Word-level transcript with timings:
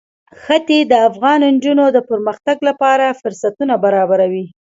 ښتې 0.43 0.79
د 0.91 0.93
افغان 1.09 1.41
نجونو 1.55 1.85
د 1.91 1.97
پرمختګ 2.09 2.57
لپاره 2.69 3.17
فرصتونه 3.21 3.73
برابروي. 3.85 4.45